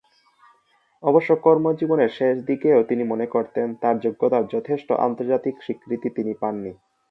[1.03, 2.79] অবশ্য কর্ম জীবনের শেষ দিকেও
[3.03, 6.71] মনে করতেন, তার যোগ্যতার যথেষ্ট আন্তর্জাতিক স্বীকৃতি তিনি পাননি।